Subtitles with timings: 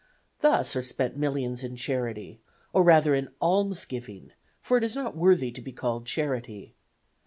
[0.39, 2.41] Thus are spent millions in charity,
[2.73, 6.73] or rather in almsgiving, for it is not worthy to be called charity.